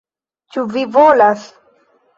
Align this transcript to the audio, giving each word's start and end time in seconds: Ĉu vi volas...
Ĉu 0.55 0.63
vi 0.73 0.87
volas... 0.97 1.49